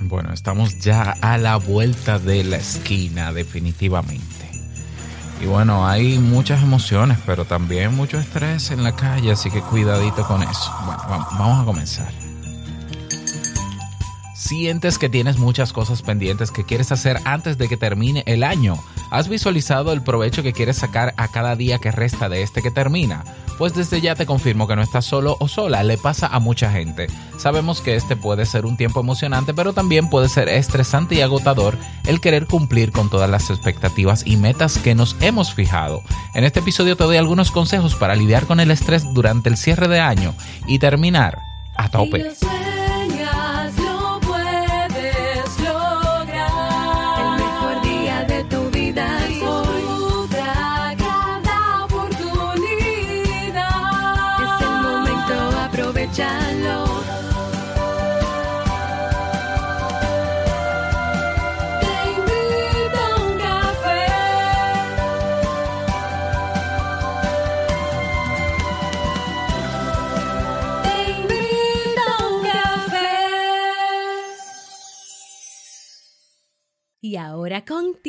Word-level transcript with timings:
Bueno, 0.00 0.32
estamos 0.32 0.78
ya 0.78 1.14
a 1.20 1.38
la 1.38 1.56
vuelta 1.56 2.18
de 2.18 2.44
la 2.44 2.56
esquina, 2.56 3.32
definitivamente. 3.32 4.50
Y 5.42 5.46
bueno, 5.46 5.86
hay 5.86 6.18
muchas 6.18 6.62
emociones, 6.62 7.18
pero 7.26 7.44
también 7.44 7.94
mucho 7.94 8.18
estrés 8.18 8.70
en 8.70 8.82
la 8.82 8.94
calle, 8.94 9.32
así 9.32 9.50
que 9.50 9.60
cuidadito 9.60 10.26
con 10.26 10.42
eso. 10.42 10.72
Bueno, 10.86 11.02
vamos 11.08 11.62
a 11.62 11.64
comenzar. 11.64 12.12
Sientes 14.34 14.98
que 14.98 15.08
tienes 15.08 15.38
muchas 15.38 15.72
cosas 15.72 16.02
pendientes 16.02 16.50
que 16.50 16.64
quieres 16.64 16.92
hacer 16.92 17.18
antes 17.24 17.56
de 17.56 17.68
que 17.68 17.76
termine 17.76 18.22
el 18.26 18.42
año. 18.42 18.78
¿Has 19.14 19.28
visualizado 19.28 19.92
el 19.92 20.02
provecho 20.02 20.42
que 20.42 20.52
quieres 20.52 20.78
sacar 20.78 21.14
a 21.16 21.28
cada 21.28 21.54
día 21.54 21.78
que 21.78 21.92
resta 21.92 22.28
de 22.28 22.42
este 22.42 22.62
que 22.62 22.72
termina? 22.72 23.22
Pues 23.58 23.72
desde 23.72 24.00
ya 24.00 24.16
te 24.16 24.26
confirmo 24.26 24.66
que 24.66 24.74
no 24.74 24.82
estás 24.82 25.04
solo 25.04 25.36
o 25.38 25.46
sola, 25.46 25.84
le 25.84 25.96
pasa 25.96 26.26
a 26.26 26.40
mucha 26.40 26.68
gente. 26.72 27.06
Sabemos 27.38 27.80
que 27.80 27.94
este 27.94 28.16
puede 28.16 28.44
ser 28.44 28.66
un 28.66 28.76
tiempo 28.76 28.98
emocionante, 28.98 29.54
pero 29.54 29.72
también 29.72 30.10
puede 30.10 30.28
ser 30.28 30.48
estresante 30.48 31.14
y 31.14 31.20
agotador 31.20 31.78
el 32.08 32.20
querer 32.20 32.48
cumplir 32.48 32.90
con 32.90 33.08
todas 33.08 33.30
las 33.30 33.50
expectativas 33.50 34.26
y 34.26 34.36
metas 34.36 34.78
que 34.78 34.96
nos 34.96 35.14
hemos 35.20 35.54
fijado. 35.54 36.02
En 36.34 36.42
este 36.42 36.58
episodio 36.58 36.96
te 36.96 37.04
doy 37.04 37.16
algunos 37.16 37.52
consejos 37.52 37.94
para 37.94 38.16
lidiar 38.16 38.46
con 38.46 38.58
el 38.58 38.72
estrés 38.72 39.04
durante 39.14 39.48
el 39.48 39.56
cierre 39.56 39.86
de 39.86 40.00
año 40.00 40.34
y 40.66 40.80
terminar 40.80 41.38
a 41.76 41.88
tope. 41.88 42.34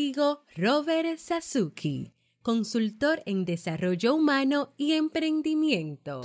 Contigo, 0.05 0.43
Robert 0.55 1.17
Sasuki, 1.17 2.13
consultor 2.41 3.23
en 3.25 3.45
desarrollo 3.45 4.13
humano 4.13 4.73
y 4.77 4.93
emprendimiento. 4.93 6.21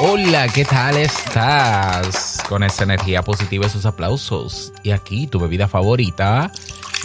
Hola, 0.00 0.48
¿qué 0.54 0.64
tal 0.64 0.96
estás? 0.98 2.33
Con 2.48 2.62
esa 2.62 2.84
energía 2.84 3.22
positiva 3.22 3.66
y 3.66 3.70
sus 3.70 3.86
aplausos. 3.86 4.74
Y 4.82 4.90
aquí 4.90 5.26
tu 5.26 5.40
bebida 5.40 5.68
favorita. 5.68 6.52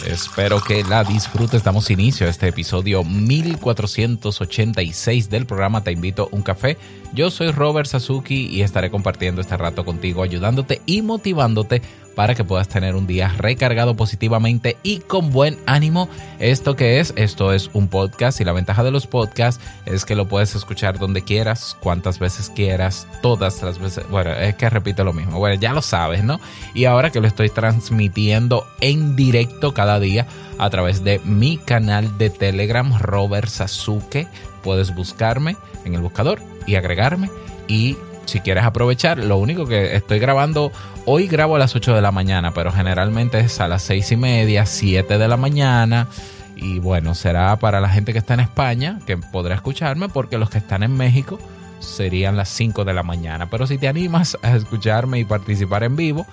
Espero 0.06 0.62
que 0.62 0.82
la 0.84 1.04
disfrutes. 1.04 1.62
Damos 1.62 1.90
inicio 1.90 2.26
a 2.26 2.30
este 2.30 2.48
episodio 2.48 3.04
1486 3.04 5.28
del 5.28 5.44
programa 5.46 5.84
Te 5.84 5.92
invito 5.92 6.24
a 6.24 6.28
un 6.34 6.42
café. 6.42 6.78
Yo 7.12 7.30
soy 7.30 7.50
Robert 7.50 7.86
Sasuki 7.86 8.46
y 8.46 8.62
estaré 8.62 8.90
compartiendo 8.90 9.40
este 9.40 9.56
rato 9.56 9.84
contigo, 9.84 10.22
ayudándote 10.22 10.80
y 10.86 11.02
motivándote 11.02 11.82
para 12.14 12.34
que 12.34 12.44
puedas 12.44 12.68
tener 12.68 12.96
un 12.96 13.06
día 13.06 13.28
recargado 13.36 13.96
positivamente 13.96 14.76
y 14.82 14.98
con 14.98 15.30
buen 15.30 15.58
ánimo. 15.66 16.08
¿Esto 16.38 16.76
que 16.76 17.00
es? 17.00 17.12
Esto 17.16 17.52
es 17.52 17.70
un 17.72 17.88
podcast 17.88 18.40
y 18.40 18.44
la 18.44 18.52
ventaja 18.52 18.82
de 18.82 18.90
los 18.90 19.06
podcasts 19.06 19.62
es 19.86 20.04
que 20.04 20.16
lo 20.16 20.28
puedes 20.28 20.54
escuchar 20.54 20.98
donde 20.98 21.22
quieras, 21.22 21.76
cuantas 21.80 22.18
veces 22.18 22.50
quieras, 22.50 23.06
todas 23.22 23.62
las 23.62 23.78
veces. 23.78 24.08
Bueno, 24.10 24.32
es 24.32 24.54
que 24.54 24.68
repito 24.70 25.04
lo 25.04 25.12
mismo. 25.12 25.38
Bueno, 25.38 25.60
ya 25.60 25.72
lo 25.72 25.82
sabes, 25.82 26.24
¿no? 26.24 26.40
Y 26.74 26.84
ahora 26.84 27.10
que 27.10 27.20
lo 27.20 27.28
estoy 27.28 27.50
transmitiendo 27.50 28.66
en 28.80 29.16
directo 29.16 29.74
cada 29.74 30.00
día 30.00 30.26
a 30.58 30.68
través 30.70 31.04
de 31.04 31.20
mi 31.24 31.56
canal 31.58 32.18
de 32.18 32.30
Telegram, 32.30 32.98
Robert 32.98 33.48
Sasuke, 33.48 34.26
puedes 34.62 34.94
buscarme 34.94 35.56
en 35.84 35.94
el 35.94 36.02
buscador 36.02 36.40
y 36.66 36.74
agregarme 36.74 37.30
y 37.66 37.96
si 38.30 38.38
quieres 38.38 38.64
aprovechar, 38.64 39.18
lo 39.18 39.38
único 39.38 39.66
que 39.66 39.96
estoy 39.96 40.20
grabando, 40.20 40.70
hoy 41.04 41.26
grabo 41.26 41.56
a 41.56 41.58
las 41.58 41.74
8 41.74 41.94
de 41.94 42.00
la 42.00 42.12
mañana, 42.12 42.54
pero 42.54 42.70
generalmente 42.70 43.40
es 43.40 43.60
a 43.60 43.66
las 43.66 43.82
6 43.82 44.12
y 44.12 44.16
media, 44.16 44.66
7 44.66 45.18
de 45.18 45.28
la 45.28 45.36
mañana. 45.36 46.06
Y 46.54 46.78
bueno, 46.78 47.16
será 47.16 47.56
para 47.56 47.80
la 47.80 47.88
gente 47.88 48.12
que 48.12 48.20
está 48.20 48.34
en 48.34 48.40
España, 48.40 49.00
que 49.04 49.16
podrá 49.16 49.56
escucharme, 49.56 50.08
porque 50.08 50.38
los 50.38 50.48
que 50.48 50.58
están 50.58 50.84
en 50.84 50.96
México 50.96 51.40
serían 51.80 52.36
las 52.36 52.48
5 52.50 52.84
de 52.84 52.94
la 52.94 53.02
mañana. 53.02 53.50
Pero 53.50 53.66
si 53.66 53.78
te 53.78 53.88
animas 53.88 54.38
a 54.42 54.54
escucharme 54.54 55.18
y 55.18 55.24
participar 55.24 55.82
en 55.82 55.96
vivo, 55.96 56.24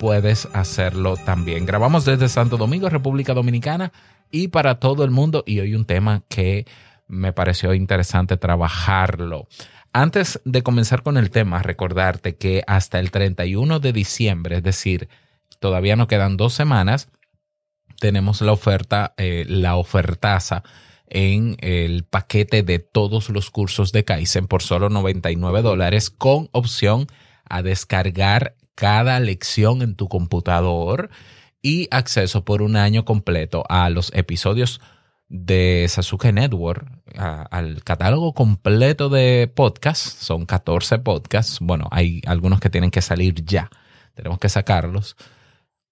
puedes 0.00 0.48
hacerlo 0.54 1.16
también. 1.16 1.66
Grabamos 1.66 2.04
desde 2.04 2.28
Santo 2.28 2.56
Domingo, 2.56 2.88
República 2.88 3.32
Dominicana, 3.32 3.92
y 4.28 4.48
para 4.48 4.80
todo 4.80 5.04
el 5.04 5.12
mundo. 5.12 5.44
Y 5.46 5.60
hoy 5.60 5.76
un 5.76 5.84
tema 5.84 6.22
que 6.28 6.66
me 7.06 7.32
pareció 7.32 7.74
interesante 7.74 8.36
trabajarlo. 8.36 9.46
Antes 9.96 10.40
de 10.44 10.64
comenzar 10.64 11.04
con 11.04 11.16
el 11.16 11.30
tema, 11.30 11.62
recordarte 11.62 12.34
que 12.34 12.64
hasta 12.66 12.98
el 12.98 13.12
31 13.12 13.78
de 13.78 13.92
diciembre, 13.92 14.56
es 14.56 14.62
decir, 14.64 15.08
todavía 15.60 15.94
no 15.94 16.08
quedan 16.08 16.36
dos 16.36 16.52
semanas, 16.52 17.10
tenemos 18.00 18.40
la 18.40 18.50
oferta, 18.50 19.14
eh, 19.18 19.44
la 19.46 19.76
ofertaza 19.76 20.64
en 21.06 21.56
el 21.60 22.02
paquete 22.02 22.64
de 22.64 22.80
todos 22.80 23.28
los 23.28 23.52
cursos 23.52 23.92
de 23.92 24.04
Kaizen 24.04 24.48
por 24.48 24.62
solo 24.62 24.90
99 24.90 25.62
dólares 25.62 26.10
con 26.10 26.48
opción 26.50 27.06
a 27.48 27.62
descargar 27.62 28.56
cada 28.74 29.20
lección 29.20 29.80
en 29.80 29.94
tu 29.94 30.08
computador 30.08 31.08
y 31.62 31.86
acceso 31.92 32.44
por 32.44 32.62
un 32.62 32.74
año 32.74 33.04
completo 33.04 33.62
a 33.68 33.88
los 33.90 34.12
episodios 34.12 34.80
de 35.28 35.86
Sasuke 35.88 36.32
Network 36.32 36.86
al 37.16 37.82
catálogo 37.82 38.34
completo 38.34 39.08
de 39.08 39.50
podcasts. 39.54 40.16
Son 40.24 40.46
14 40.46 40.98
podcasts. 40.98 41.58
Bueno, 41.60 41.88
hay 41.90 42.22
algunos 42.26 42.60
que 42.60 42.70
tienen 42.70 42.90
que 42.90 43.02
salir 43.02 43.44
ya. 43.44 43.70
Tenemos 44.14 44.38
que 44.38 44.48
sacarlos 44.48 45.16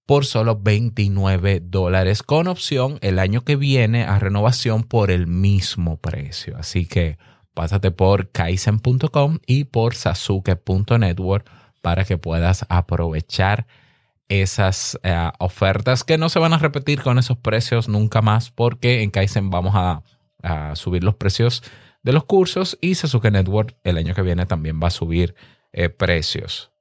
por 0.07 0.27
solo 0.27 0.61
29 0.61 1.61
dólares 1.65 2.23
con 2.23 2.49
opción 2.49 2.99
el 3.03 3.19
año 3.19 3.43
que 3.45 3.57
viene 3.57 4.05
a 4.05 4.19
renovación 4.19 4.83
por 4.83 5.11
el 5.11 5.27
mismo 5.27 5.97
precio. 5.97 6.57
Así 6.59 6.87
que 6.87 7.19
pásate 7.55 7.91
por 7.91 8.31
kaizen.com 8.31 9.39
y 9.47 9.65
por 9.65 9.95
sasuke.network 9.95 11.49
para 11.81 12.05
que 12.05 12.19
puedas 12.19 12.67
aprovechar 12.69 13.67
esas 14.41 14.99
eh, 15.03 15.31
ofertas 15.39 16.05
que 16.05 16.17
no 16.17 16.31
se 16.31 16.39
van 16.39 16.55
a 16.55 16.59
repetir 16.59 17.03
con 17.03 17.19
esos 17.19 17.37
precios 17.37 17.89
nunca 17.89 18.23
más 18.23 18.51
porque 18.51 19.03
en 19.03 19.11
Kaizen 19.11 19.51
vamos 19.51 19.75
a, 19.75 20.03
subir 20.75 21.05
los 21.05 21.15
precios 21.15 21.63
de 22.03 22.13
los 22.13 22.25
cursos 22.25 22.77
y 22.81 22.97
Sasuke 22.97 23.31
Network 23.31 23.77
el 23.85 23.97
año 23.97 24.13
que 24.13 24.23
viene 24.23 24.45
también 24.45 24.81
va 24.83 24.89
a 24.89 24.91
subir 24.91 25.37
eh, 25.73 25.89
precios. 25.89 26.73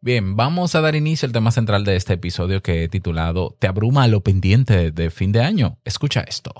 Bien, 0.00 0.34
vamos 0.34 0.74
a 0.74 0.80
dar 0.80 0.96
inicio 0.96 1.26
al 1.26 1.32
tema 1.32 1.52
central 1.52 1.84
de 1.84 1.94
este 1.94 2.14
episodio 2.14 2.62
que 2.62 2.82
he 2.82 2.88
titulado 2.88 3.54
¿Te 3.60 3.68
abruma 3.68 4.08
lo 4.08 4.22
pendiente 4.22 4.90
de 4.90 5.10
fin 5.10 5.30
de 5.30 5.42
año? 5.42 5.78
Escucha 5.84 6.22
esto. 6.22 6.52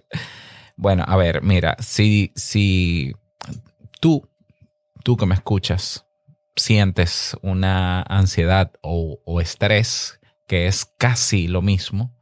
bueno, 0.76 1.02
a 1.06 1.16
ver, 1.16 1.42
mira, 1.42 1.76
si, 1.78 2.30
si 2.36 3.14
tú, 4.00 4.28
tú 5.02 5.16
que 5.16 5.24
me 5.24 5.34
escuchas, 5.34 6.07
sientes 6.58 7.36
una 7.42 8.02
ansiedad 8.02 8.72
o, 8.82 9.40
estrés, 9.40 10.20
que 10.46 10.66
es 10.66 10.84
casi 10.84 11.48
lo 11.48 11.62
mismo. 11.62 12.14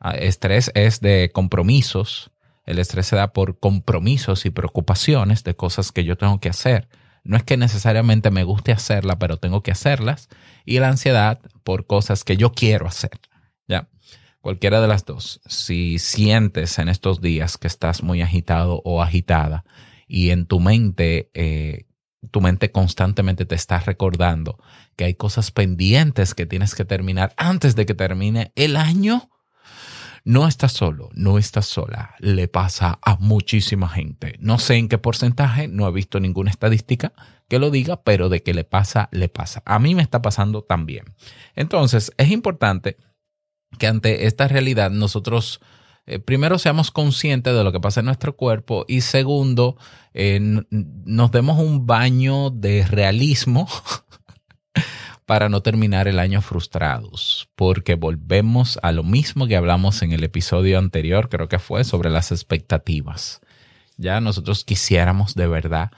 Ah, 0.00 0.14
estrés 0.14 0.70
es 0.74 1.00
de 1.00 1.30
compromisos. 1.32 2.30
El 2.66 2.78
estrés 2.78 3.06
se 3.06 3.16
da 3.16 3.32
por 3.32 3.58
compromisos 3.58 4.46
y 4.46 4.50
preocupaciones 4.50 5.44
de 5.44 5.56
cosas 5.56 5.92
que 5.92 6.04
yo 6.04 6.16
tengo 6.16 6.40
que 6.40 6.50
hacer. 6.50 6.88
No 7.24 7.36
es 7.36 7.42
que 7.42 7.56
necesariamente 7.56 8.30
me 8.30 8.44
guste 8.44 8.72
hacerla, 8.72 9.18
pero 9.18 9.38
tengo 9.38 9.62
que 9.62 9.72
hacerlas. 9.72 10.28
Y 10.64 10.78
la 10.78 10.88
ansiedad 10.88 11.40
por 11.64 11.86
cosas 11.86 12.24
que 12.24 12.36
yo 12.36 12.52
quiero 12.52 12.86
hacer. 12.86 13.18
¿Ya? 13.66 13.88
Cualquiera 14.40 14.80
de 14.80 14.88
las 14.88 15.04
dos. 15.04 15.40
Si 15.46 15.98
sientes 15.98 16.78
en 16.78 16.88
estos 16.88 17.20
días 17.20 17.58
que 17.58 17.66
estás 17.66 18.02
muy 18.02 18.22
agitado 18.22 18.80
o 18.84 19.02
agitada 19.02 19.64
y 20.06 20.30
en 20.30 20.46
tu 20.46 20.60
mente 20.60 21.30
eh, 21.34 21.87
tu 22.30 22.40
mente 22.40 22.72
constantemente 22.72 23.44
te 23.46 23.54
está 23.54 23.78
recordando 23.80 24.58
que 24.96 25.04
hay 25.04 25.14
cosas 25.14 25.50
pendientes 25.50 26.34
que 26.34 26.46
tienes 26.46 26.74
que 26.74 26.84
terminar 26.84 27.32
antes 27.36 27.76
de 27.76 27.86
que 27.86 27.94
termine 27.94 28.52
el 28.56 28.76
año, 28.76 29.30
no 30.24 30.46
estás 30.46 30.72
solo, 30.72 31.10
no 31.14 31.38
estás 31.38 31.66
sola. 31.66 32.14
Le 32.18 32.48
pasa 32.48 32.98
a 33.02 33.16
muchísima 33.16 33.88
gente. 33.88 34.36
No 34.40 34.58
sé 34.58 34.74
en 34.74 34.88
qué 34.88 34.98
porcentaje, 34.98 35.68
no 35.68 35.86
he 35.88 35.92
visto 35.92 36.20
ninguna 36.20 36.50
estadística 36.50 37.12
que 37.48 37.58
lo 37.58 37.70
diga, 37.70 38.02
pero 38.02 38.28
de 38.28 38.42
que 38.42 38.52
le 38.52 38.64
pasa, 38.64 39.08
le 39.10 39.28
pasa. 39.28 39.62
A 39.64 39.78
mí 39.78 39.94
me 39.94 40.02
está 40.02 40.20
pasando 40.20 40.62
también. 40.62 41.14
Entonces, 41.54 42.12
es 42.18 42.30
importante 42.30 42.98
que 43.78 43.86
ante 43.86 44.26
esta 44.26 44.48
realidad 44.48 44.90
nosotros 44.90 45.60
eh, 46.08 46.18
primero 46.18 46.58
seamos 46.58 46.90
conscientes 46.90 47.54
de 47.54 47.62
lo 47.62 47.70
que 47.70 47.80
pasa 47.80 48.00
en 48.00 48.06
nuestro 48.06 48.34
cuerpo 48.34 48.86
y 48.88 49.02
segundo, 49.02 49.76
eh, 50.14 50.40
nos 50.70 51.30
demos 51.30 51.58
un 51.58 51.86
baño 51.86 52.48
de 52.48 52.86
realismo 52.86 53.68
para 55.26 55.50
no 55.50 55.60
terminar 55.60 56.08
el 56.08 56.18
año 56.18 56.40
frustrados, 56.40 57.50
porque 57.54 57.94
volvemos 57.94 58.78
a 58.82 58.92
lo 58.92 59.04
mismo 59.04 59.46
que 59.46 59.56
hablamos 59.56 60.00
en 60.00 60.12
el 60.12 60.24
episodio 60.24 60.78
anterior, 60.78 61.28
creo 61.28 61.48
que 61.48 61.58
fue 61.58 61.84
sobre 61.84 62.08
las 62.08 62.32
expectativas. 62.32 63.42
Ya 63.98 64.22
nosotros 64.22 64.64
quisiéramos 64.64 65.34
de 65.34 65.46
verdad 65.46 65.90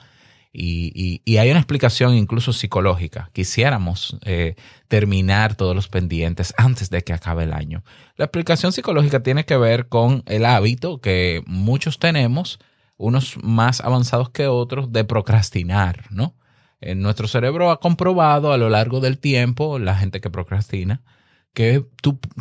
y, 0.53 1.37
hay 1.37 1.49
una 1.49 1.59
explicación 1.59 2.15
incluso 2.15 2.51
psicológica. 2.51 3.29
Quisiéramos 3.33 4.17
eh, 4.25 4.55
terminar 4.87 5.55
todos 5.55 5.75
los 5.75 5.87
pendientes 5.87 6.53
antes 6.57 6.89
de 6.89 7.03
que 7.03 7.13
acabe 7.13 7.43
el 7.43 7.53
año. 7.53 7.83
La 8.17 8.25
explicación 8.25 8.73
psicológica 8.73 9.23
tiene 9.23 9.45
que 9.45 9.57
ver 9.57 9.87
con 9.87 10.23
el 10.25 10.45
hábito 10.45 10.99
que 10.99 11.41
muchos 11.45 11.99
tenemos, 11.99 12.59
unos 12.97 13.37
más 13.41 13.81
avanzados 13.81 14.29
que 14.29 14.47
otros, 14.47 14.91
de 14.91 15.05
procrastinar, 15.05 16.05
¿no? 16.11 16.35
En 16.81 17.01
nuestro 17.01 17.27
cerebro 17.27 17.71
ha 17.71 17.79
comprobado 17.79 18.51
a 18.51 18.57
lo 18.57 18.69
largo 18.69 18.99
del 18.99 19.19
tiempo, 19.19 19.79
la 19.79 19.95
gente 19.95 20.19
que 20.19 20.29
procrastina, 20.31 21.01
que, 21.53 21.85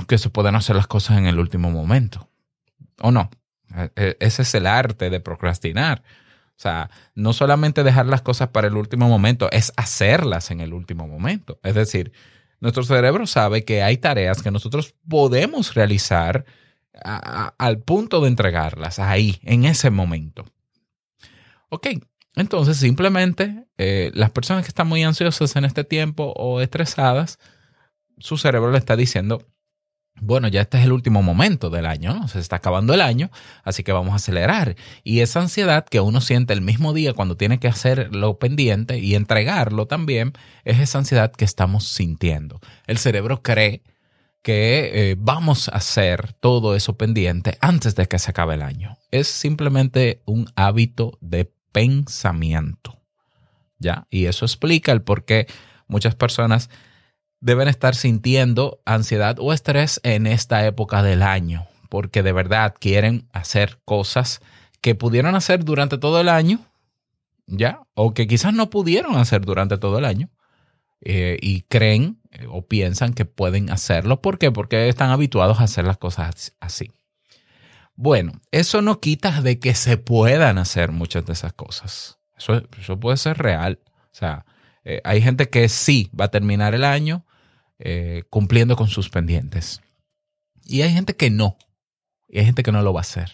que 0.08 0.18
se 0.18 0.30
pueden 0.30 0.56
hacer 0.56 0.76
las 0.76 0.86
cosas 0.86 1.18
en 1.18 1.26
el 1.26 1.38
último 1.38 1.70
momento. 1.70 2.28
¿O 3.00 3.10
no? 3.10 3.30
E, 3.76 3.90
e, 3.96 4.16
ese 4.20 4.42
es 4.42 4.54
el 4.54 4.66
arte 4.66 5.10
de 5.10 5.20
procrastinar. 5.20 6.02
O 6.60 6.62
sea, 6.62 6.90
no 7.14 7.32
solamente 7.32 7.82
dejar 7.82 8.04
las 8.04 8.20
cosas 8.20 8.48
para 8.48 8.66
el 8.66 8.76
último 8.76 9.08
momento, 9.08 9.48
es 9.50 9.72
hacerlas 9.78 10.50
en 10.50 10.60
el 10.60 10.74
último 10.74 11.08
momento. 11.08 11.58
Es 11.62 11.74
decir, 11.74 12.12
nuestro 12.60 12.82
cerebro 12.82 13.26
sabe 13.26 13.64
que 13.64 13.82
hay 13.82 13.96
tareas 13.96 14.42
que 14.42 14.50
nosotros 14.50 14.94
podemos 15.08 15.72
realizar 15.72 16.44
al 17.02 17.78
punto 17.78 18.20
de 18.20 18.28
entregarlas 18.28 18.98
ahí, 18.98 19.40
en 19.42 19.64
ese 19.64 19.88
momento. 19.88 20.44
Ok, 21.70 21.86
entonces 22.36 22.76
simplemente 22.76 23.64
eh, 23.78 24.10
las 24.12 24.30
personas 24.30 24.62
que 24.62 24.68
están 24.68 24.86
muy 24.86 25.02
ansiosas 25.02 25.56
en 25.56 25.64
este 25.64 25.82
tiempo 25.82 26.34
o 26.36 26.60
estresadas, 26.60 27.38
su 28.18 28.36
cerebro 28.36 28.70
le 28.70 28.76
está 28.76 28.96
diciendo, 28.96 29.48
bueno, 30.20 30.48
ya 30.48 30.60
este 30.60 30.78
es 30.78 30.84
el 30.84 30.92
último 30.92 31.22
momento 31.22 31.70
del 31.70 31.86
año, 31.86 32.14
¿no? 32.14 32.28
Se 32.28 32.38
está 32.38 32.56
acabando 32.56 32.94
el 32.94 33.00
año, 33.00 33.30
así 33.64 33.82
que 33.82 33.92
vamos 33.92 34.12
a 34.12 34.16
acelerar. 34.16 34.76
Y 35.04 35.20
esa 35.20 35.40
ansiedad 35.40 35.84
que 35.84 36.00
uno 36.00 36.20
siente 36.20 36.52
el 36.52 36.60
mismo 36.60 36.92
día 36.92 37.12
cuando 37.12 37.36
tiene 37.36 37.58
que 37.58 37.68
hacer 37.68 38.14
lo 38.14 38.38
pendiente 38.38 38.98
y 38.98 39.14
entregarlo 39.14 39.86
también, 39.86 40.32
es 40.64 40.78
esa 40.78 40.98
ansiedad 40.98 41.32
que 41.32 41.44
estamos 41.44 41.88
sintiendo. 41.88 42.60
El 42.86 42.98
cerebro 42.98 43.42
cree 43.42 43.82
que 44.42 44.90
eh, 45.10 45.16
vamos 45.18 45.68
a 45.68 45.72
hacer 45.72 46.32
todo 46.34 46.74
eso 46.74 46.96
pendiente 46.96 47.58
antes 47.60 47.94
de 47.94 48.06
que 48.06 48.18
se 48.18 48.30
acabe 48.30 48.54
el 48.54 48.62
año. 48.62 48.96
Es 49.10 49.28
simplemente 49.28 50.22
un 50.24 50.50
hábito 50.56 51.18
de 51.20 51.52
pensamiento. 51.72 52.98
¿Ya? 53.78 54.06
Y 54.10 54.26
eso 54.26 54.44
explica 54.44 54.92
el 54.92 55.02
por 55.02 55.24
qué 55.24 55.46
muchas 55.88 56.14
personas 56.14 56.70
deben 57.40 57.68
estar 57.68 57.94
sintiendo 57.94 58.80
ansiedad 58.84 59.36
o 59.40 59.52
estrés 59.52 60.00
en 60.02 60.26
esta 60.26 60.64
época 60.66 61.02
del 61.02 61.22
año, 61.22 61.66
porque 61.88 62.22
de 62.22 62.32
verdad 62.32 62.74
quieren 62.78 63.28
hacer 63.32 63.78
cosas 63.84 64.40
que 64.80 64.94
pudieron 64.94 65.34
hacer 65.34 65.64
durante 65.64 65.98
todo 65.98 66.20
el 66.20 66.28
año, 66.28 66.60
¿ya? 67.46 67.80
O 67.94 68.14
que 68.14 68.26
quizás 68.26 68.54
no 68.54 68.70
pudieron 68.70 69.16
hacer 69.16 69.42
durante 69.42 69.78
todo 69.78 69.98
el 69.98 70.04
año 70.04 70.28
eh, 71.00 71.38
y 71.40 71.62
creen 71.62 72.20
eh, 72.30 72.46
o 72.48 72.66
piensan 72.66 73.14
que 73.14 73.24
pueden 73.24 73.70
hacerlo. 73.70 74.20
¿Por 74.20 74.38
qué? 74.38 74.52
Porque 74.52 74.88
están 74.88 75.10
habituados 75.10 75.60
a 75.60 75.64
hacer 75.64 75.84
las 75.84 75.98
cosas 75.98 76.54
así. 76.60 76.92
Bueno, 77.94 78.40
eso 78.50 78.80
no 78.80 79.00
quita 79.00 79.42
de 79.42 79.58
que 79.58 79.74
se 79.74 79.98
puedan 79.98 80.58
hacer 80.58 80.92
muchas 80.92 81.26
de 81.26 81.34
esas 81.34 81.52
cosas. 81.52 82.18
Eso, 82.38 82.98
puede 82.98 83.18
ser 83.18 83.36
real. 83.36 83.80
O 83.86 84.14
sea, 84.14 84.46
eh, 84.84 85.02
hay 85.04 85.20
gente 85.20 85.50
que 85.50 85.68
sí 85.68 86.10
va 86.18 86.26
a 86.26 86.30
terminar 86.30 86.74
el 86.74 86.84
año 86.84 87.26
eh, 87.82 88.24
cumpliendo 88.28 88.76
con 88.76 88.88
sus 88.88 89.08
pendientes. 89.08 89.80
Y 90.66 90.82
hay 90.82 90.92
gente 90.92 91.16
que 91.16 91.30
no. 91.30 91.56
Y 92.28 92.38
hay 92.38 92.44
gente 92.44 92.62
que 92.62 92.72
no 92.72 92.82
lo 92.82 92.92
va 92.92 93.00
a 93.00 93.02
hacer. 93.02 93.32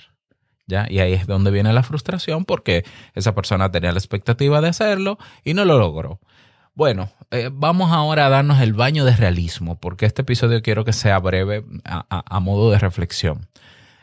¿Ya? 0.69 0.87
Y 0.89 1.01
ahí 1.01 1.13
es 1.15 1.27
donde 1.27 1.51
viene 1.51 1.73
la 1.73 1.83
frustración 1.83 2.45
porque 2.45 2.85
esa 3.15 3.35
persona 3.35 3.71
tenía 3.73 3.91
la 3.91 3.99
expectativa 3.99 4.61
de 4.61 4.69
hacerlo 4.69 5.19
y 5.45 5.55
no 5.55 5.65
lo 5.65 5.79
logró. 5.79 6.21
Bueno, 6.75 7.11
eh, 7.33 7.51
vamos 7.53 7.91
ahora 7.91 8.27
a 8.27 8.29
darnos 8.29 8.61
el 8.61 8.73
baño 8.73 9.05
de 9.05 9.17
realismo, 9.17 9.81
porque 9.81 10.07
este 10.07 10.23
episodio 10.23 10.63
quiero 10.63 10.85
que 10.85 10.93
sea 10.93 11.19
breve 11.19 11.65
a, 11.85 12.41
modo 12.41 12.71
de 12.71 12.79
reflexión. 12.79 13.49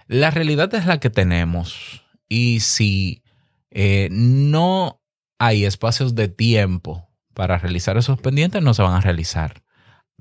La 0.07 0.31
realidad 0.31 0.73
es 0.73 0.85
la 0.85 0.99
que 0.99 1.09
tenemos 1.09 2.03
y 2.27 2.61
si 2.61 3.23
eh, 3.71 4.09
no 4.11 5.01
hay 5.39 5.65
espacios 5.65 6.15
de 6.15 6.27
tiempo 6.27 7.07
para 7.33 7.57
realizar 7.57 7.97
esos 7.97 8.19
pendientes, 8.19 8.61
no 8.61 8.73
se 8.73 8.81
van 8.81 8.95
a 8.95 9.01
realizar 9.01 9.62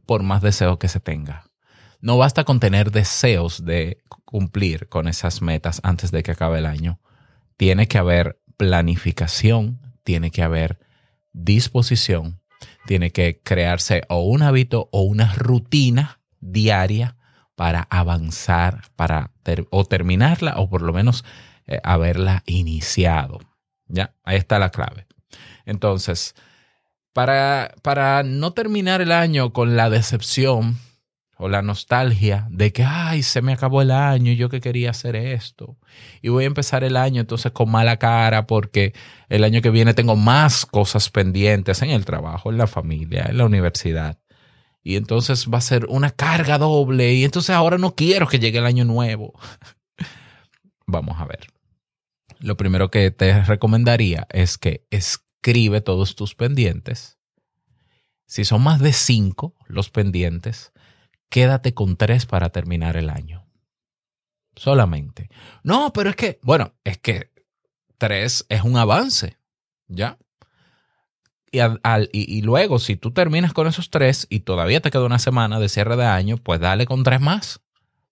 por 0.06 0.22
más 0.22 0.42
deseos 0.42 0.78
que 0.78 0.88
se 0.88 1.00
tenga. 1.00 1.44
No 2.00 2.18
basta 2.18 2.44
con 2.44 2.58
tener 2.58 2.90
deseos 2.90 3.64
de 3.64 3.98
cumplir 4.24 4.88
con 4.88 5.06
esas 5.08 5.42
metas 5.42 5.80
antes 5.84 6.10
de 6.10 6.22
que 6.22 6.32
acabe 6.32 6.58
el 6.58 6.66
año. 6.66 7.00
Tiene 7.56 7.86
que 7.86 7.98
haber 7.98 8.40
planificación, 8.56 9.80
tiene 10.02 10.30
que 10.30 10.42
haber 10.42 10.80
disposición, 11.32 12.40
tiene 12.86 13.10
que 13.10 13.40
crearse 13.42 14.02
o 14.08 14.22
un 14.22 14.42
hábito 14.42 14.88
o 14.90 15.02
una 15.02 15.32
rutina 15.34 16.20
diaria 16.40 17.16
para 17.54 17.86
avanzar, 17.90 18.90
para 18.96 19.30
o 19.70 19.84
terminarla 19.84 20.54
o 20.56 20.68
por 20.68 20.82
lo 20.82 20.92
menos 20.92 21.24
eh, 21.66 21.80
haberla 21.84 22.42
iniciado. 22.46 23.38
Ya, 23.86 24.14
ahí 24.24 24.36
está 24.36 24.58
la 24.58 24.70
clave. 24.70 25.06
Entonces, 25.64 26.34
para, 27.12 27.74
para 27.82 28.22
no 28.22 28.52
terminar 28.52 29.00
el 29.00 29.12
año 29.12 29.52
con 29.52 29.76
la 29.76 29.90
decepción 29.90 30.78
o 31.42 31.48
la 31.48 31.60
nostalgia 31.60 32.46
de 32.50 32.72
que, 32.72 32.84
ay, 32.84 33.22
se 33.22 33.42
me 33.42 33.52
acabó 33.52 33.82
el 33.82 33.90
año, 33.90 34.32
yo 34.32 34.48
que 34.48 34.60
quería 34.60 34.90
hacer 34.90 35.16
esto. 35.16 35.76
Y 36.20 36.28
voy 36.28 36.44
a 36.44 36.46
empezar 36.46 36.84
el 36.84 36.96
año 36.96 37.20
entonces 37.20 37.50
con 37.50 37.70
mala 37.70 37.96
cara 37.96 38.46
porque 38.46 38.92
el 39.28 39.42
año 39.42 39.60
que 39.60 39.70
viene 39.70 39.92
tengo 39.92 40.14
más 40.14 40.64
cosas 40.66 41.10
pendientes 41.10 41.82
en 41.82 41.90
el 41.90 42.04
trabajo, 42.04 42.50
en 42.50 42.58
la 42.58 42.68
familia, 42.68 43.26
en 43.28 43.38
la 43.38 43.46
universidad. 43.46 44.18
Y 44.84 44.96
entonces 44.96 45.48
va 45.52 45.58
a 45.58 45.62
ser 45.62 45.86
una 45.86 46.10
carga 46.10 46.58
doble 46.58 47.12
y 47.12 47.24
entonces 47.24 47.50
ahora 47.50 47.78
no 47.78 47.94
quiero 47.94 48.26
que 48.28 48.38
llegue 48.38 48.58
el 48.58 48.66
año 48.66 48.84
nuevo. 48.84 49.32
Vamos 50.86 51.20
a 51.20 51.24
ver. 51.24 51.48
Lo 52.38 52.56
primero 52.56 52.90
que 52.90 53.10
te 53.10 53.42
recomendaría 53.44 54.26
es 54.30 54.58
que 54.58 54.84
es 54.90 55.21
escribe 55.42 55.80
todos 55.80 56.14
tus 56.14 56.36
pendientes. 56.36 57.18
Si 58.26 58.44
son 58.44 58.62
más 58.62 58.78
de 58.78 58.92
cinco 58.92 59.56
los 59.66 59.90
pendientes, 59.90 60.72
quédate 61.28 61.74
con 61.74 61.96
tres 61.96 62.26
para 62.26 62.50
terminar 62.50 62.96
el 62.96 63.10
año. 63.10 63.44
Solamente. 64.54 65.30
No, 65.64 65.92
pero 65.92 66.10
es 66.10 66.16
que, 66.16 66.38
bueno, 66.42 66.74
es 66.84 66.98
que 66.98 67.32
tres 67.98 68.46
es 68.48 68.62
un 68.62 68.76
avance, 68.76 69.36
¿ya? 69.88 70.16
Y, 71.50 71.60
y, 72.12 72.42
luego, 72.42 72.78
si 72.78 72.96
tú 72.96 73.10
terminas 73.12 73.52
con 73.52 73.66
esos 73.66 73.90
tres 73.90 74.28
y 74.30 74.40
todavía 74.40 74.80
te 74.80 74.92
queda 74.92 75.04
una 75.04 75.18
semana 75.18 75.58
de 75.58 75.68
cierre 75.68 75.96
de 75.96 76.06
año, 76.06 76.36
pues 76.36 76.60
dale 76.60 76.86
con 76.86 77.02
tres 77.02 77.20
más. 77.20 77.60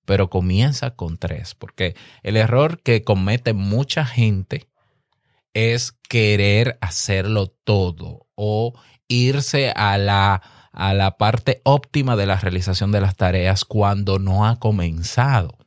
Pero 0.04 0.28
comienza 0.28 0.96
con 0.96 1.16
tres, 1.16 1.54
porque 1.54 1.94
el 2.24 2.36
error 2.36 2.82
que 2.82 3.04
comete 3.04 3.52
mucha 3.52 4.04
gente 4.04 4.69
es 5.54 5.92
querer 6.08 6.78
hacerlo 6.80 7.48
todo 7.64 8.26
o 8.34 8.74
irse 9.08 9.72
a 9.74 9.98
la, 9.98 10.42
a 10.72 10.94
la 10.94 11.16
parte 11.16 11.60
óptima 11.64 12.16
de 12.16 12.26
la 12.26 12.36
realización 12.36 12.92
de 12.92 13.00
las 13.00 13.16
tareas 13.16 13.64
cuando 13.64 14.18
no 14.18 14.46
ha 14.46 14.58
comenzado. 14.58 15.58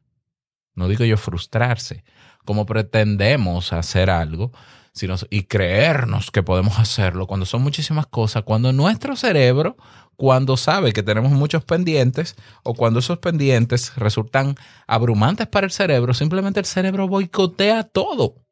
No 0.76 0.88
digo 0.88 1.06
yo 1.06 1.18
frustrarse, 1.18 2.04
como 2.46 2.66
pretendemos 2.66 3.74
hacer 3.74 4.10
algo 4.10 4.52
sino, 4.94 5.16
y 5.30 5.44
creernos 5.44 6.32
que 6.32 6.44
podemos 6.44 6.80
hacerlo 6.80 7.28
cuando 7.28 7.46
son 7.46 7.64
muchísimas 7.64 8.06
cosas, 8.06 8.44
cuando 8.44 8.72
nuestro 8.72 9.16
cerebro, 9.16 9.76
cuando 10.16 10.56
sabe 10.56 10.94
que 10.94 11.02
tenemos 11.02 11.32
muchos 11.32 11.64
pendientes 11.66 12.36
o 12.64 12.76
cuando 12.76 13.00
esos 13.00 13.18
pendientes 13.18 13.96
resultan 13.96 14.56
abrumantes 14.86 15.48
para 15.48 15.66
el 15.66 15.72
cerebro, 15.72 16.14
simplemente 16.14 16.60
el 16.60 16.68
cerebro 16.68 17.08
boicotea 17.08 17.84
todo. 17.84 18.43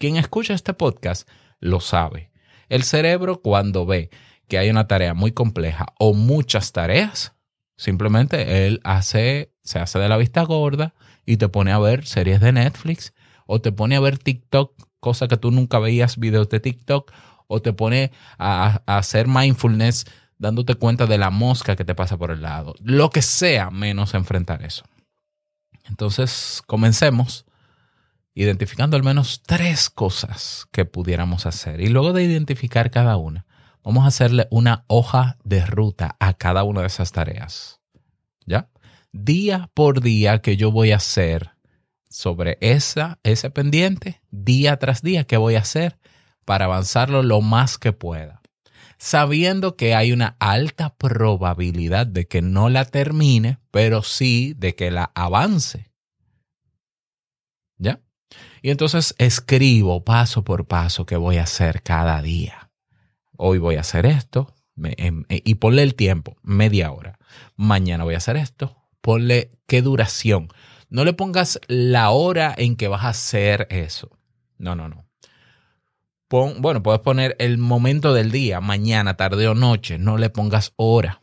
Quien 0.00 0.16
escucha 0.16 0.54
este 0.54 0.72
podcast 0.72 1.28
lo 1.58 1.78
sabe. 1.78 2.30
El 2.70 2.84
cerebro 2.84 3.42
cuando 3.42 3.84
ve 3.84 4.08
que 4.48 4.56
hay 4.56 4.70
una 4.70 4.88
tarea 4.88 5.12
muy 5.12 5.32
compleja 5.32 5.88
o 5.98 6.14
muchas 6.14 6.72
tareas, 6.72 7.34
simplemente 7.76 8.66
él 8.66 8.80
hace, 8.82 9.52
se 9.62 9.78
hace 9.78 9.98
de 9.98 10.08
la 10.08 10.16
vista 10.16 10.42
gorda 10.44 10.94
y 11.26 11.36
te 11.36 11.50
pone 11.50 11.70
a 11.70 11.78
ver 11.78 12.06
series 12.06 12.40
de 12.40 12.50
Netflix 12.50 13.12
o 13.44 13.60
te 13.60 13.72
pone 13.72 13.94
a 13.94 14.00
ver 14.00 14.16
TikTok, 14.16 14.72
cosa 15.00 15.28
que 15.28 15.36
tú 15.36 15.50
nunca 15.50 15.78
veías 15.78 16.16
videos 16.16 16.48
de 16.48 16.60
TikTok, 16.60 17.12
o 17.46 17.60
te 17.60 17.74
pone 17.74 18.10
a, 18.38 18.80
a 18.86 18.96
hacer 18.96 19.28
mindfulness 19.28 20.06
dándote 20.38 20.76
cuenta 20.76 21.04
de 21.04 21.18
la 21.18 21.28
mosca 21.28 21.76
que 21.76 21.84
te 21.84 21.94
pasa 21.94 22.16
por 22.16 22.30
el 22.30 22.40
lado. 22.40 22.74
Lo 22.82 23.10
que 23.10 23.20
sea 23.20 23.70
menos 23.70 24.14
enfrentar 24.14 24.62
eso. 24.62 24.82
Entonces, 25.84 26.62
comencemos 26.66 27.44
identificando 28.34 28.96
al 28.96 29.02
menos 29.02 29.42
tres 29.44 29.90
cosas 29.90 30.66
que 30.72 30.84
pudiéramos 30.84 31.46
hacer. 31.46 31.80
Y 31.80 31.88
luego 31.88 32.12
de 32.12 32.24
identificar 32.24 32.90
cada 32.90 33.16
una, 33.16 33.46
vamos 33.82 34.04
a 34.04 34.08
hacerle 34.08 34.46
una 34.50 34.84
hoja 34.86 35.38
de 35.44 35.64
ruta 35.66 36.16
a 36.20 36.34
cada 36.34 36.62
una 36.62 36.82
de 36.82 36.86
esas 36.86 37.12
tareas. 37.12 37.80
¿Ya? 38.46 38.68
Día 39.12 39.70
por 39.74 40.00
día 40.00 40.40
que 40.40 40.56
yo 40.56 40.70
voy 40.70 40.92
a 40.92 40.96
hacer 40.96 41.50
sobre 42.08 42.58
esa, 42.60 43.18
ese 43.22 43.50
pendiente, 43.50 44.20
día 44.30 44.78
tras 44.78 45.02
día, 45.02 45.24
que 45.24 45.36
voy 45.36 45.54
a 45.54 45.60
hacer 45.60 45.98
para 46.44 46.64
avanzarlo 46.64 47.22
lo 47.22 47.40
más 47.40 47.78
que 47.78 47.92
pueda. 47.92 48.40
Sabiendo 48.98 49.76
que 49.76 49.94
hay 49.94 50.12
una 50.12 50.36
alta 50.40 50.94
probabilidad 50.96 52.06
de 52.06 52.26
que 52.26 52.42
no 52.42 52.68
la 52.68 52.84
termine, 52.84 53.58
pero 53.70 54.02
sí 54.02 54.54
de 54.58 54.74
que 54.74 54.90
la 54.90 55.10
avance. 55.14 55.90
¿Ya? 57.78 58.00
Y 58.62 58.70
entonces 58.70 59.14
escribo 59.18 60.04
paso 60.04 60.44
por 60.44 60.66
paso 60.66 61.06
qué 61.06 61.16
voy 61.16 61.38
a 61.38 61.44
hacer 61.44 61.82
cada 61.82 62.20
día. 62.20 62.70
Hoy 63.36 63.58
voy 63.58 63.76
a 63.76 63.80
hacer 63.80 64.06
esto 64.06 64.54
em, 64.76 65.24
e, 65.28 65.42
y 65.44 65.54
ponle 65.56 65.82
el 65.82 65.94
tiempo, 65.94 66.36
media 66.42 66.92
hora. 66.92 67.18
Mañana 67.56 68.04
voy 68.04 68.14
a 68.14 68.18
hacer 68.18 68.36
esto, 68.36 68.76
ponle 69.00 69.50
qué 69.66 69.82
duración. 69.82 70.48
No 70.90 71.04
le 71.04 71.12
pongas 71.12 71.60
la 71.68 72.10
hora 72.10 72.54
en 72.56 72.76
que 72.76 72.88
vas 72.88 73.04
a 73.04 73.10
hacer 73.10 73.66
eso. 73.70 74.10
No, 74.58 74.74
no, 74.74 74.88
no. 74.88 75.06
Bueno, 76.28 76.80
puedes 76.82 77.00
poner 77.00 77.34
el 77.40 77.58
momento 77.58 78.14
del 78.14 78.30
día, 78.30 78.60
mañana, 78.60 79.16
tarde 79.16 79.48
o 79.48 79.54
noche. 79.54 79.98
No 79.98 80.16
le 80.16 80.30
pongas 80.30 80.72
hora, 80.76 81.20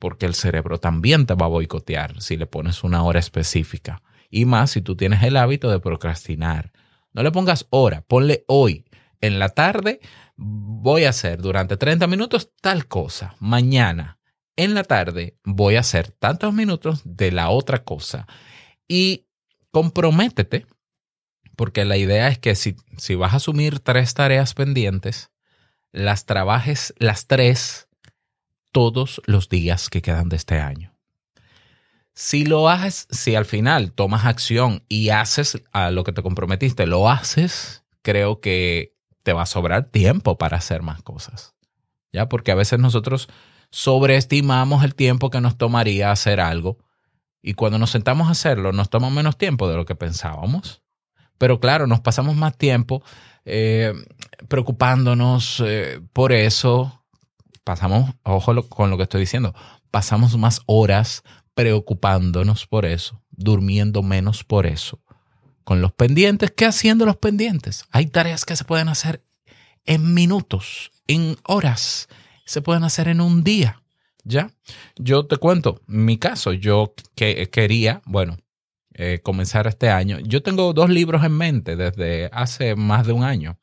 porque 0.00 0.26
el 0.26 0.34
cerebro 0.34 0.80
también 0.80 1.26
te 1.26 1.34
va 1.34 1.46
a 1.46 1.50
boicotear 1.50 2.20
si 2.20 2.36
le 2.36 2.46
pones 2.46 2.82
una 2.82 3.04
hora 3.04 3.20
específica. 3.20 4.02
Y 4.30 4.44
más 4.44 4.70
si 4.70 4.80
tú 4.80 4.96
tienes 4.96 5.22
el 5.22 5.36
hábito 5.36 5.70
de 5.70 5.80
procrastinar. 5.80 6.72
No 7.12 7.22
le 7.22 7.32
pongas 7.32 7.66
hora, 7.70 8.02
ponle 8.02 8.44
hoy. 8.46 8.84
En 9.20 9.38
la 9.38 9.50
tarde 9.50 10.00
voy 10.36 11.04
a 11.04 11.10
hacer 11.10 11.42
durante 11.42 11.76
30 11.76 12.06
minutos 12.06 12.52
tal 12.60 12.86
cosa. 12.86 13.34
Mañana, 13.40 14.18
en 14.56 14.74
la 14.74 14.84
tarde, 14.84 15.36
voy 15.44 15.76
a 15.76 15.80
hacer 15.80 16.10
tantos 16.10 16.54
minutos 16.54 17.02
de 17.04 17.32
la 17.32 17.50
otra 17.50 17.82
cosa. 17.84 18.26
Y 18.88 19.26
comprométete, 19.70 20.66
porque 21.56 21.84
la 21.84 21.96
idea 21.96 22.28
es 22.28 22.38
que 22.38 22.54
si, 22.54 22.76
si 22.96 23.14
vas 23.14 23.34
a 23.34 23.36
asumir 23.36 23.80
tres 23.80 24.14
tareas 24.14 24.54
pendientes, 24.54 25.30
las 25.92 26.24
trabajes 26.24 26.94
las 26.98 27.26
tres 27.26 27.88
todos 28.72 29.20
los 29.26 29.48
días 29.48 29.90
que 29.90 30.02
quedan 30.02 30.28
de 30.28 30.36
este 30.36 30.58
año. 30.58 30.94
Si 32.14 32.44
lo 32.44 32.68
haces, 32.68 33.06
si 33.10 33.34
al 33.34 33.44
final 33.44 33.92
tomas 33.92 34.26
acción 34.26 34.82
y 34.88 35.10
haces 35.10 35.62
a 35.72 35.90
lo 35.90 36.04
que 36.04 36.12
te 36.12 36.22
comprometiste, 36.22 36.86
lo 36.86 37.08
haces, 37.08 37.84
creo 38.02 38.40
que 38.40 38.94
te 39.22 39.32
va 39.32 39.42
a 39.42 39.46
sobrar 39.46 39.84
tiempo 39.84 40.38
para 40.38 40.56
hacer 40.56 40.82
más 40.82 41.02
cosas. 41.02 41.54
¿Ya? 42.12 42.28
Porque 42.28 42.50
a 42.50 42.56
veces 42.56 42.78
nosotros 42.78 43.28
sobreestimamos 43.70 44.84
el 44.84 44.94
tiempo 44.94 45.30
que 45.30 45.40
nos 45.40 45.56
tomaría 45.56 46.10
hacer 46.10 46.40
algo 46.40 46.78
y 47.42 47.54
cuando 47.54 47.78
nos 47.78 47.90
sentamos 47.90 48.28
a 48.28 48.32
hacerlo 48.32 48.72
nos 48.72 48.90
toma 48.90 49.10
menos 49.10 49.38
tiempo 49.38 49.68
de 49.68 49.76
lo 49.76 49.84
que 49.84 49.94
pensábamos. 49.94 50.82
Pero 51.38 51.60
claro, 51.60 51.86
nos 51.86 52.00
pasamos 52.00 52.36
más 52.36 52.56
tiempo 52.58 53.02
eh, 53.44 53.94
preocupándonos 54.48 55.62
eh, 55.64 56.00
por 56.12 56.32
eso. 56.32 57.02
Pasamos, 57.64 58.14
ojo 58.24 58.68
con 58.68 58.90
lo 58.90 58.96
que 58.96 59.04
estoy 59.04 59.20
diciendo, 59.20 59.54
pasamos 59.90 60.36
más 60.36 60.60
horas 60.66 61.22
preocupándonos 61.54 62.66
por 62.66 62.86
eso, 62.86 63.22
durmiendo 63.30 64.02
menos 64.02 64.44
por 64.44 64.66
eso. 64.66 65.00
Con 65.64 65.80
los 65.80 65.92
pendientes, 65.92 66.50
¿qué 66.50 66.66
haciendo 66.66 67.06
los 67.06 67.16
pendientes? 67.16 67.84
Hay 67.90 68.06
tareas 68.06 68.44
que 68.44 68.56
se 68.56 68.64
pueden 68.64 68.88
hacer 68.88 69.22
en 69.86 70.14
minutos, 70.14 70.92
en 71.06 71.36
horas, 71.44 72.08
se 72.44 72.62
pueden 72.62 72.84
hacer 72.84 73.08
en 73.08 73.20
un 73.20 73.44
día. 73.44 73.82
¿Ya? 74.24 74.50
Yo 74.96 75.26
te 75.26 75.38
cuento, 75.38 75.80
mi 75.86 76.18
caso, 76.18 76.52
yo 76.52 76.94
que 77.14 77.48
quería, 77.50 78.02
bueno, 78.04 78.36
eh, 78.94 79.20
comenzar 79.22 79.66
este 79.66 79.88
año. 79.88 80.18
Yo 80.20 80.42
tengo 80.42 80.74
dos 80.74 80.90
libros 80.90 81.24
en 81.24 81.32
mente 81.32 81.74
desde 81.74 82.28
hace 82.32 82.76
más 82.76 83.06
de 83.06 83.12
un 83.14 83.24
año, 83.24 83.58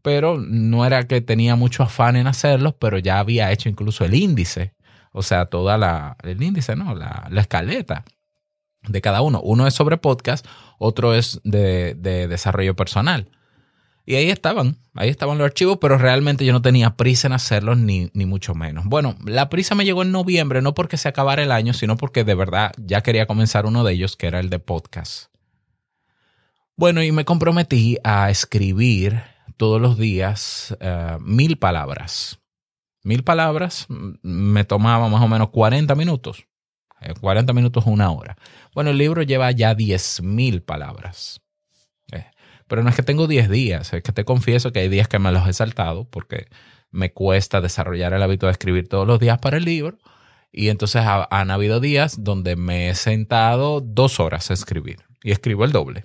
pero 0.00 0.38
no 0.38 0.86
era 0.86 1.08
que 1.08 1.20
tenía 1.20 1.56
mucho 1.56 1.82
afán 1.82 2.14
en 2.14 2.28
hacerlos, 2.28 2.74
pero 2.78 2.98
ya 2.98 3.18
había 3.18 3.50
hecho 3.50 3.68
incluso 3.68 4.04
el 4.04 4.14
índice 4.14 4.75
o 5.16 5.22
sea, 5.22 5.46
toda 5.46 5.78
la, 5.78 6.18
el 6.22 6.42
índice, 6.42 6.76
¿no? 6.76 6.94
La, 6.94 7.26
escaleta 7.36 8.04
de 8.86 9.00
cada 9.00 9.22
uno. 9.22 9.40
Uno 9.40 9.66
es 9.66 9.72
sobre 9.72 9.96
podcast, 9.96 10.46
otro 10.78 11.14
es 11.14 11.40
de, 11.42 11.94
desarrollo 12.28 12.76
personal. 12.76 13.30
Y 14.04 14.16
ahí 14.16 14.28
estaban, 14.28 14.76
ahí 14.94 15.08
estaban 15.08 15.38
los 15.38 15.46
archivos, 15.46 15.78
pero 15.80 15.96
realmente 15.96 16.44
yo 16.44 16.52
no 16.52 16.60
tenía 16.60 16.96
prisa 16.96 17.28
en 17.28 17.32
hacerlos, 17.32 17.78
ni, 17.78 18.10
ni, 18.12 18.26
mucho 18.26 18.54
menos. 18.54 18.84
Bueno, 18.84 19.16
la 19.24 19.48
prisa 19.48 19.74
me 19.74 19.86
llegó 19.86 20.02
en 20.02 20.12
noviembre, 20.12 20.60
no 20.60 20.74
porque 20.74 20.98
se 20.98 21.08
acabara 21.08 21.42
el 21.42 21.50
año, 21.50 21.72
sino 21.72 21.96
porque 21.96 22.22
de 22.22 22.34
verdad 22.34 22.72
ya 22.76 23.00
quería 23.00 23.26
comenzar 23.26 23.64
uno 23.64 23.84
de 23.84 23.94
ellos, 23.94 24.16
que 24.16 24.26
era 24.26 24.38
el 24.38 24.50
de 24.50 24.58
podcast. 24.58 25.30
Bueno, 26.76 27.02
y 27.02 27.10
me 27.10 27.24
comprometí 27.24 27.96
a 28.04 28.28
escribir 28.28 29.22
todos 29.56 29.80
los 29.80 29.96
días 29.96 30.76
eh, 30.78 31.16
mil 31.20 31.56
palabras 31.56 32.38
mil 33.06 33.24
palabras 33.24 33.86
me 33.88 34.64
tomaba 34.64 35.08
más 35.08 35.22
o 35.22 35.28
menos 35.28 35.50
40 35.50 35.94
minutos. 35.94 36.46
40 37.20 37.50
eh, 37.50 37.54
minutos, 37.54 37.84
una 37.86 38.10
hora. 38.10 38.36
Bueno, 38.74 38.90
el 38.90 38.98
libro 38.98 39.22
lleva 39.22 39.50
ya 39.50 39.74
10 39.74 40.22
mil 40.22 40.62
palabras. 40.62 41.40
Eh, 42.12 42.26
pero 42.66 42.82
no 42.82 42.90
es 42.90 42.96
que 42.96 43.02
tengo 43.02 43.26
10 43.26 43.48
días, 43.48 43.92
es 43.92 44.02
que 44.02 44.12
te 44.12 44.24
confieso 44.24 44.72
que 44.72 44.80
hay 44.80 44.88
días 44.88 45.08
que 45.08 45.18
me 45.18 45.32
los 45.32 45.46
he 45.46 45.52
saltado 45.52 46.08
porque 46.08 46.46
me 46.90 47.12
cuesta 47.12 47.60
desarrollar 47.60 48.12
el 48.12 48.22
hábito 48.22 48.46
de 48.46 48.52
escribir 48.52 48.88
todos 48.88 49.06
los 49.06 49.20
días 49.20 49.38
para 49.38 49.56
el 49.56 49.64
libro. 49.64 49.98
Y 50.52 50.68
entonces 50.68 51.02
han 51.04 51.50
habido 51.50 51.80
días 51.80 52.24
donde 52.24 52.56
me 52.56 52.88
he 52.88 52.94
sentado 52.94 53.82
dos 53.82 54.20
horas 54.20 54.50
a 54.50 54.54
escribir 54.54 55.04
y 55.22 55.32
escribo 55.32 55.64
el 55.64 55.72
doble. 55.72 56.04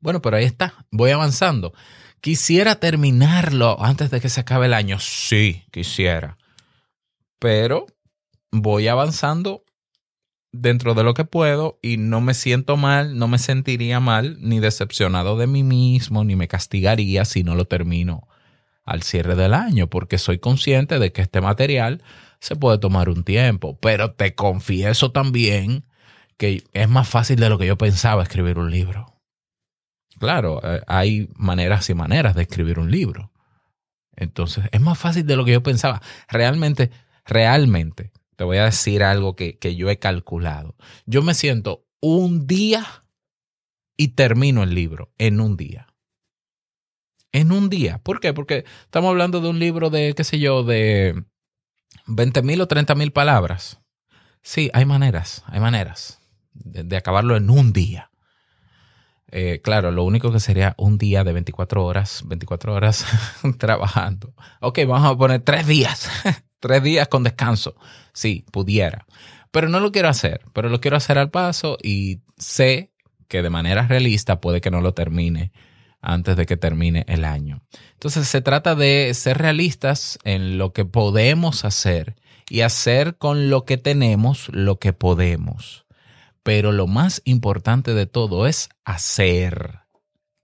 Bueno, 0.00 0.20
pero 0.20 0.36
ahí 0.36 0.44
está, 0.44 0.74
voy 0.90 1.10
avanzando. 1.10 1.72
Quisiera 2.20 2.76
terminarlo 2.76 3.82
antes 3.82 4.10
de 4.10 4.20
que 4.20 4.28
se 4.28 4.40
acabe 4.40 4.66
el 4.66 4.74
año. 4.74 4.98
Sí, 4.98 5.64
quisiera. 5.70 6.36
Pero 7.38 7.86
voy 8.50 8.88
avanzando 8.88 9.64
dentro 10.52 10.94
de 10.94 11.04
lo 11.04 11.14
que 11.14 11.24
puedo 11.24 11.78
y 11.82 11.96
no 11.96 12.20
me 12.20 12.34
siento 12.34 12.76
mal, 12.76 13.18
no 13.18 13.28
me 13.28 13.38
sentiría 13.38 14.00
mal 14.00 14.38
ni 14.40 14.60
decepcionado 14.60 15.36
de 15.36 15.46
mí 15.46 15.62
mismo, 15.62 16.24
ni 16.24 16.36
me 16.36 16.48
castigaría 16.48 17.24
si 17.24 17.44
no 17.44 17.54
lo 17.54 17.66
termino 17.66 18.26
al 18.84 19.02
cierre 19.02 19.36
del 19.36 19.52
año, 19.52 19.88
porque 19.88 20.18
soy 20.18 20.38
consciente 20.38 20.98
de 20.98 21.12
que 21.12 21.20
este 21.20 21.40
material 21.40 22.02
se 22.40 22.56
puede 22.56 22.78
tomar 22.78 23.08
un 23.08 23.22
tiempo. 23.22 23.78
Pero 23.80 24.12
te 24.12 24.34
confieso 24.34 25.12
también 25.12 25.84
que 26.38 26.64
es 26.72 26.88
más 26.88 27.08
fácil 27.08 27.38
de 27.38 27.50
lo 27.50 27.58
que 27.58 27.66
yo 27.66 27.76
pensaba 27.76 28.22
escribir 28.22 28.58
un 28.58 28.70
libro. 28.70 29.17
Claro, 30.18 30.60
eh, 30.62 30.82
hay 30.86 31.28
maneras 31.36 31.88
y 31.90 31.94
maneras 31.94 32.34
de 32.34 32.42
escribir 32.42 32.78
un 32.78 32.90
libro. 32.90 33.30
Entonces, 34.16 34.64
es 34.72 34.80
más 34.80 34.98
fácil 34.98 35.26
de 35.26 35.36
lo 35.36 35.44
que 35.44 35.52
yo 35.52 35.62
pensaba. 35.62 36.02
Realmente, 36.28 36.90
realmente, 37.24 38.12
te 38.36 38.44
voy 38.44 38.58
a 38.58 38.64
decir 38.64 39.02
algo 39.02 39.36
que, 39.36 39.58
que 39.58 39.76
yo 39.76 39.90
he 39.90 39.98
calculado. 39.98 40.74
Yo 41.06 41.22
me 41.22 41.34
siento 41.34 41.84
un 42.00 42.46
día 42.46 43.04
y 43.96 44.08
termino 44.08 44.62
el 44.62 44.74
libro 44.74 45.12
en 45.18 45.40
un 45.40 45.56
día. 45.56 45.88
En 47.32 47.52
un 47.52 47.68
día. 47.68 47.98
¿Por 47.98 48.20
qué? 48.20 48.32
Porque 48.32 48.64
estamos 48.84 49.10
hablando 49.10 49.40
de 49.40 49.48
un 49.48 49.58
libro 49.58 49.90
de, 49.90 50.14
qué 50.14 50.24
sé 50.24 50.38
yo, 50.38 50.64
de 50.64 51.24
20 52.06 52.42
mil 52.42 52.60
o 52.60 52.68
30 52.68 52.94
mil 52.94 53.12
palabras. 53.12 53.80
Sí, 54.42 54.70
hay 54.72 54.84
maneras, 54.84 55.44
hay 55.46 55.60
maneras 55.60 56.20
de, 56.54 56.96
acabarlo 56.96 57.36
en 57.36 57.50
un 57.50 57.72
día. 57.72 58.10
Eh, 59.30 59.60
claro, 59.62 59.90
lo 59.90 60.04
único 60.04 60.32
que 60.32 60.40
sería 60.40 60.74
un 60.78 60.96
día 60.96 61.24
de 61.24 61.32
24 61.32 61.84
horas, 61.84 62.22
24 62.26 62.74
horas 62.74 63.04
trabajando. 63.58 64.34
Ok, 64.60 64.80
vamos 64.86 65.10
a 65.10 65.16
poner 65.16 65.42
tres 65.42 65.66
días, 65.66 66.08
tres 66.60 66.82
días 66.82 67.08
con 67.08 67.22
descanso. 67.22 67.76
Sí, 68.12 68.44
pudiera. 68.50 69.06
Pero 69.50 69.68
no 69.68 69.80
lo 69.80 69.92
quiero 69.92 70.08
hacer, 70.08 70.42
pero 70.52 70.68
lo 70.68 70.80
quiero 70.80 70.96
hacer 70.96 71.18
al 71.18 71.30
paso 71.30 71.78
y 71.82 72.20
sé 72.36 72.92
que 73.28 73.42
de 73.42 73.50
manera 73.50 73.86
realista 73.86 74.40
puede 74.40 74.60
que 74.60 74.70
no 74.70 74.80
lo 74.80 74.94
termine 74.94 75.52
antes 76.00 76.36
de 76.36 76.46
que 76.46 76.56
termine 76.56 77.04
el 77.08 77.24
año. 77.24 77.62
Entonces 77.92 78.28
se 78.28 78.40
trata 78.40 78.74
de 78.74 79.12
ser 79.14 79.38
realistas 79.38 80.18
en 80.24 80.58
lo 80.58 80.72
que 80.72 80.84
podemos 80.84 81.64
hacer 81.64 82.16
y 82.48 82.60
hacer 82.60 83.16
con 83.16 83.50
lo 83.50 83.64
que 83.64 83.76
tenemos 83.76 84.48
lo 84.50 84.78
que 84.78 84.92
podemos. 84.92 85.84
Pero 86.48 86.72
lo 86.72 86.86
más 86.86 87.20
importante 87.26 87.92
de 87.92 88.06
todo 88.06 88.46
es 88.46 88.70
hacer. 88.86 89.80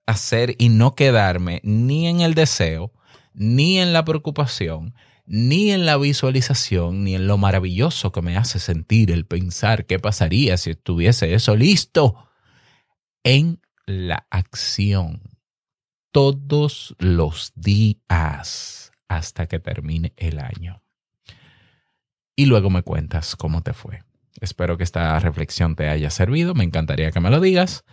Hacer 0.04 0.54
y 0.58 0.68
no 0.68 0.94
quedarme 0.94 1.62
ni 1.64 2.08
en 2.08 2.20
el 2.20 2.34
deseo 2.34 2.92
ni 3.32 3.78
en 3.78 3.94
la 3.94 4.04
preocupación, 4.04 4.94
ni 5.24 5.70
en 5.70 5.86
la 5.86 5.96
visualización, 5.96 7.04
ni 7.04 7.14
en 7.14 7.26
lo 7.26 7.38
maravilloso 7.38 8.12
que 8.12 8.20
me 8.20 8.36
hace 8.36 8.58
sentir 8.58 9.10
el 9.10 9.24
pensar 9.24 9.86
qué 9.86 9.98
pasaría 9.98 10.58
si 10.58 10.72
estuviese 10.72 11.32
eso 11.32 11.56
listo, 11.56 12.28
en 13.22 13.62
la 13.86 14.26
acción 14.28 15.22
todos 16.12 16.94
los 16.98 17.54
días 17.56 18.92
hasta 19.08 19.46
que 19.46 19.58
termine 19.58 20.12
el 20.18 20.38
año. 20.38 20.82
Y 22.36 22.44
luego 22.44 22.68
me 22.68 22.82
cuentas 22.82 23.36
cómo 23.36 23.62
te 23.62 23.72
fue. 23.72 24.02
Espero 24.40 24.76
que 24.76 24.84
esta 24.84 25.18
reflexión 25.20 25.76
te 25.76 25.88
haya 25.88 26.10
servido, 26.10 26.54
me 26.54 26.64
encantaría 26.64 27.10
que 27.10 27.20
me 27.20 27.30
lo 27.30 27.40
digas 27.40 27.84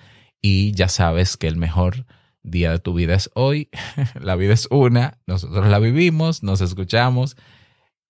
y 0.42 0.72
ya 0.74 0.88
sabes 0.88 1.38
que 1.38 1.48
el 1.48 1.56
mejor 1.56 2.06
día 2.44 2.72
de 2.72 2.80
tu 2.80 2.94
vida 2.94 3.14
es 3.14 3.30
hoy, 3.34 3.70
la 4.20 4.36
vida 4.36 4.54
es 4.54 4.68
una, 4.72 5.20
nosotros 5.28 5.68
la 5.68 5.80
vivimos, 5.80 6.44
nos 6.44 6.62
escuchamos 6.62 7.38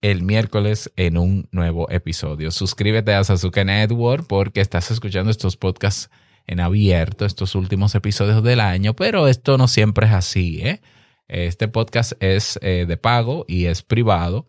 el 0.01 0.23
miércoles 0.23 0.91
en 0.95 1.17
un 1.17 1.47
nuevo 1.51 1.89
episodio. 1.91 2.51
Suscríbete 2.51 3.13
a 3.13 3.23
Sasuke 3.23 3.63
Network 3.63 4.25
porque 4.27 4.61
estás 4.61 4.89
escuchando 4.89 5.29
estos 5.29 5.57
podcasts 5.57 6.09
en 6.47 6.59
abierto, 6.59 7.25
estos 7.25 7.53
últimos 7.53 7.93
episodios 7.93 8.43
del 8.43 8.59
año, 8.59 8.95
pero 8.95 9.27
esto 9.27 9.57
no 9.57 9.67
siempre 9.67 10.07
es 10.07 10.13
así. 10.13 10.59
¿eh? 10.63 10.81
Este 11.27 11.67
podcast 11.67 12.13
es 12.19 12.57
eh, 12.61 12.85
de 12.87 12.97
pago 12.97 13.45
y 13.47 13.65
es 13.65 13.83
privado. 13.83 14.47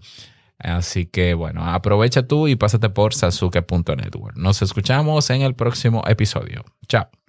Así 0.62 1.07
que 1.07 1.35
bueno, 1.35 1.64
aprovecha 1.64 2.26
tú 2.26 2.49
y 2.49 2.57
pásate 2.57 2.88
por 2.88 3.14
sasuke.network. 3.14 4.37
Nos 4.37 4.62
escuchamos 4.62 5.28
en 5.31 5.42
el 5.42 5.54
próximo 5.54 6.02
episodio. 6.07 6.64
Chao. 6.88 7.21